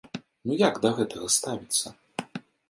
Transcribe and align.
Ну 0.47 0.55
як 0.61 0.79
да 0.85 0.91
гэтага 1.01 1.29
ставіцца? 1.37 1.95